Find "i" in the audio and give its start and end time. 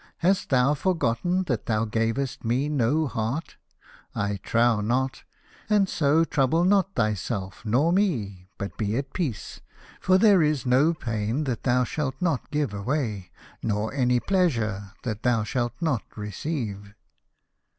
4.15-4.37